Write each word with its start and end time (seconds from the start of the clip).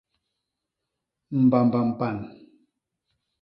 Mbamba 1.43 1.79
mpan. 1.89 2.17